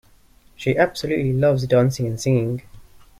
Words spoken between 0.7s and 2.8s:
absolutely loves dancing and singing.